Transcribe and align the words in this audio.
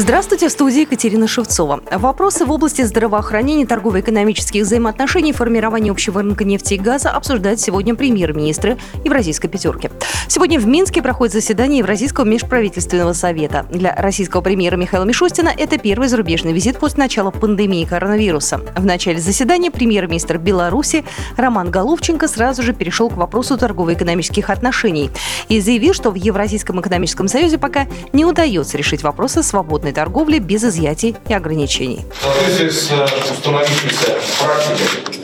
Здравствуйте, 0.00 0.48
в 0.48 0.52
студии 0.52 0.80
Екатерина 0.80 1.28
Шевцова. 1.28 1.82
Вопросы 1.92 2.46
в 2.46 2.50
области 2.50 2.80
здравоохранения, 2.80 3.66
торгово-экономических 3.66 4.62
взаимоотношений 4.62 5.34
формирования 5.34 5.90
общего 5.90 6.22
рынка 6.22 6.44
нефти 6.44 6.72
и 6.72 6.78
газа 6.78 7.10
обсуждают 7.10 7.60
сегодня 7.60 7.94
премьер-министры 7.94 8.78
Евразийской 9.04 9.50
пятерки. 9.50 9.90
Сегодня 10.26 10.58
в 10.58 10.66
Минске 10.66 11.02
проходит 11.02 11.34
заседание 11.34 11.80
Евразийского 11.80 12.24
межправительственного 12.24 13.12
совета. 13.12 13.66
Для 13.68 13.94
российского 13.94 14.40
премьера 14.40 14.76
Михаила 14.76 15.04
Мишустина 15.04 15.52
это 15.54 15.76
первый 15.76 16.08
зарубежный 16.08 16.54
визит 16.54 16.78
после 16.78 17.00
начала 17.00 17.30
пандемии 17.30 17.84
коронавируса. 17.84 18.62
В 18.74 18.86
начале 18.86 19.18
заседания 19.18 19.70
премьер-министр 19.70 20.38
Беларуси 20.38 21.04
Роман 21.36 21.70
Головченко 21.70 22.26
сразу 22.26 22.62
же 22.62 22.72
перешел 22.72 23.10
к 23.10 23.18
вопросу 23.18 23.58
торгово-экономических 23.58 24.48
отношений 24.48 25.10
и 25.50 25.60
заявил, 25.60 25.92
что 25.92 26.10
в 26.10 26.14
Евразийском 26.14 26.80
экономическом 26.80 27.28
союзе 27.28 27.58
пока 27.58 27.86
не 28.14 28.24
удается 28.24 28.78
решить 28.78 29.02
вопросы 29.02 29.42
свободной 29.42 29.89
свободной 29.90 29.92
торговли 29.92 30.38
без 30.38 30.64
изъятий 30.64 31.16
и 31.28 31.34
ограничений. 31.34 32.00
В 32.12 32.22
соответствии 32.22 32.68
с 32.68 32.90
э, 32.90 33.32
установившейся 33.32 34.18
практикой 34.40 35.18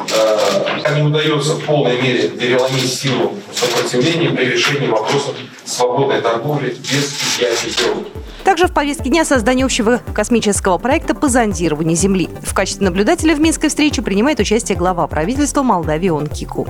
э, 0.84 0.96
не 0.96 1.02
удается 1.02 1.54
в 1.54 1.64
полной 1.64 2.00
мере 2.00 2.28
переломить 2.28 2.92
силу 2.92 3.34
сопротивления 3.52 4.30
при 4.30 4.46
решении 4.46 4.88
вопросов 4.88 5.34
свободной 5.64 6.20
торговли 6.20 6.70
без 6.70 7.14
изъятий 7.22 7.70
и 7.70 8.44
также 8.44 8.68
в 8.68 8.72
повестке 8.72 9.10
дня 9.10 9.24
создание 9.24 9.64
общего 9.64 10.00
космического 10.14 10.78
проекта 10.78 11.16
по 11.16 11.28
зондированию 11.28 11.96
Земли. 11.96 12.28
В 12.44 12.54
качестве 12.54 12.86
наблюдателя 12.86 13.34
в 13.34 13.40
Минской 13.40 13.68
встрече 13.68 14.02
принимает 14.02 14.38
участие 14.38 14.78
глава 14.78 15.08
правительства 15.08 15.64
Молдавии 15.64 16.10
Он 16.10 16.28
Кику. 16.28 16.68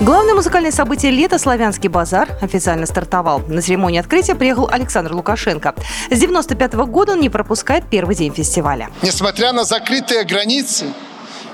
Главное 0.00 0.34
музыкальное 0.34 0.72
событие 0.72 1.12
лета 1.12 1.38
«Славянский 1.38 1.88
базар» 1.88 2.28
официально 2.42 2.84
стартовал. 2.84 3.40
На 3.46 3.62
церемонии 3.62 4.00
открытия 4.00 4.34
приехал 4.34 4.68
Александр 4.70 5.14
Лукашенко. 5.14 5.74
С 6.10 6.18
95 6.18 6.74
-го 6.74 6.86
года 6.86 7.12
он 7.12 7.20
не 7.20 7.30
пропускает 7.30 7.84
первый 7.88 8.16
день 8.16 8.34
фестиваля. 8.34 8.90
Несмотря 9.02 9.52
на 9.52 9.64
закрытые 9.64 10.24
границы, 10.24 10.86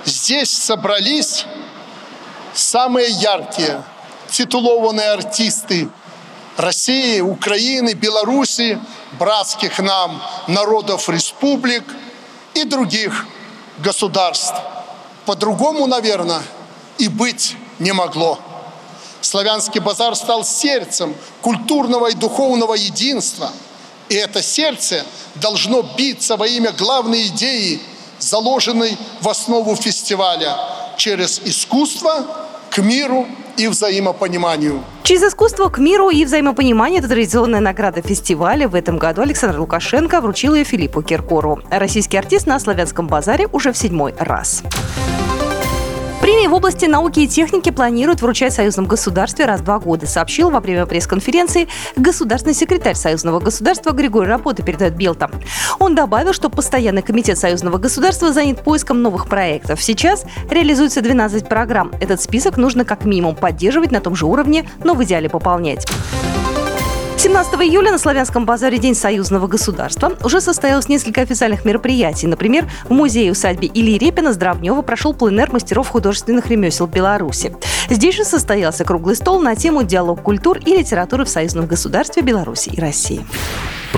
здесь 0.06 0.50
собрались 0.50 1.46
самые 2.54 3.10
яркие, 3.10 3.82
титулованные 4.30 5.10
артисты 5.10 5.88
России, 6.56 7.20
Украины, 7.20 7.92
Беларуси, 7.92 8.78
братских 9.18 9.78
нам 9.78 10.20
народов 10.48 11.08
республик 11.08 11.84
и 12.54 12.64
других 12.64 13.26
государств. 13.78 14.54
По-другому, 15.26 15.86
наверное, 15.86 16.40
и 17.00 17.08
быть 17.08 17.56
не 17.78 17.92
могло. 17.92 18.38
Славянский 19.22 19.80
базар 19.80 20.14
стал 20.14 20.44
сердцем 20.44 21.14
культурного 21.40 22.10
и 22.10 22.14
духовного 22.14 22.74
единства. 22.74 23.50
И 24.08 24.14
это 24.14 24.42
сердце 24.42 25.04
должно 25.36 25.82
биться 25.96 26.36
во 26.36 26.46
имя 26.46 26.72
главной 26.72 27.28
идеи, 27.28 27.80
заложенной 28.18 28.96
в 29.20 29.28
основу 29.28 29.76
фестиваля 29.76 30.56
через 30.96 31.40
искусство 31.44 32.26
к 32.70 32.78
миру 32.78 33.26
и 33.56 33.68
взаимопониманию. 33.68 34.82
Через 35.02 35.22
искусство 35.22 35.68
к 35.68 35.78
миру 35.78 36.10
и 36.10 36.24
взаимопониманию 36.24 37.00
это 37.00 37.08
традиционная 37.08 37.60
награда 37.60 38.02
фестиваля. 38.02 38.68
В 38.68 38.74
этом 38.74 38.98
году 38.98 39.22
Александр 39.22 39.58
Лукашенко 39.60 40.20
вручил 40.20 40.54
ее 40.54 40.64
Филиппу 40.64 41.02
Киркорову. 41.02 41.60
Российский 41.70 42.16
артист 42.16 42.46
на 42.46 42.58
славянском 42.58 43.06
базаре 43.06 43.46
уже 43.52 43.72
в 43.72 43.78
седьмой 43.78 44.14
раз. 44.18 44.62
Премии 46.30 46.46
в 46.46 46.54
области 46.54 46.84
науки 46.84 47.18
и 47.18 47.26
техники 47.26 47.70
планируют 47.70 48.22
вручать 48.22 48.54
союзном 48.54 48.86
государстве 48.86 49.46
раз 49.46 49.62
в 49.62 49.64
два 49.64 49.80
года, 49.80 50.06
сообщил 50.06 50.50
во 50.50 50.60
время 50.60 50.86
пресс-конференции 50.86 51.66
государственный 51.96 52.54
секретарь 52.54 52.94
союзного 52.94 53.40
государства 53.40 53.90
Григорий 53.90 54.28
Рапота, 54.28 54.62
передает 54.62 54.94
Белта. 54.94 55.28
Он 55.80 55.96
добавил, 55.96 56.32
что 56.32 56.48
постоянный 56.48 57.02
комитет 57.02 57.36
союзного 57.36 57.78
государства 57.78 58.32
занят 58.32 58.62
поиском 58.62 59.02
новых 59.02 59.26
проектов. 59.26 59.82
Сейчас 59.82 60.24
реализуется 60.48 61.00
12 61.02 61.48
программ. 61.48 61.90
Этот 62.00 62.22
список 62.22 62.56
нужно 62.56 62.84
как 62.84 63.04
минимум 63.04 63.34
поддерживать 63.34 63.90
на 63.90 64.00
том 64.00 64.14
же 64.14 64.24
уровне, 64.26 64.70
но 64.84 64.94
в 64.94 65.02
идеале 65.02 65.28
пополнять. 65.28 65.84
17 67.20 67.52
июля 67.56 67.92
на 67.92 67.98
Славянском 67.98 68.46
базаре 68.46 68.78
День 68.78 68.94
союзного 68.94 69.46
государства 69.46 70.16
уже 70.24 70.40
состоялось 70.40 70.88
несколько 70.88 71.20
официальных 71.20 71.66
мероприятий. 71.66 72.26
Например, 72.26 72.66
в 72.88 72.94
музее-усадьбе 72.94 73.70
Ильи 73.74 73.98
Репина 73.98 74.32
Здравнева 74.32 74.80
прошел 74.80 75.12
пленер 75.12 75.52
мастеров 75.52 75.86
художественных 75.88 76.46
ремесел 76.46 76.86
Беларуси. 76.86 77.54
Здесь 77.90 78.16
же 78.16 78.24
состоялся 78.24 78.84
круглый 78.84 79.16
стол 79.16 79.38
на 79.38 79.54
тему 79.54 79.82
диалог 79.82 80.22
культур 80.22 80.60
и 80.64 80.78
литературы 80.78 81.26
в 81.26 81.28
союзном 81.28 81.66
государстве 81.66 82.22
Беларуси 82.22 82.70
и 82.70 82.80
России. 82.80 83.20